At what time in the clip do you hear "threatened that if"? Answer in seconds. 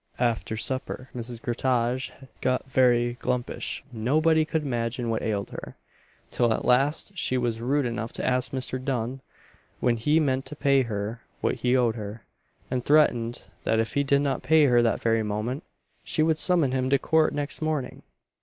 12.83-13.93